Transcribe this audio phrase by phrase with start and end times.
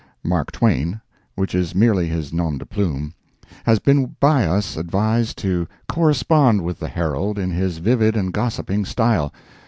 [0.23, 6.79] —"Mark Twain,"—which is merely his nom de plume,—has been by us advised to correspond with
[6.79, 9.31] the HERALD in his vivid and gossipping style.